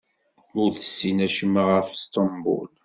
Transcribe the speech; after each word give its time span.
Ur 0.61 0.69
tessin 0.73 1.17
acemma 1.25 1.63
ɣef 1.71 1.89
Sṭembul. 2.03 2.67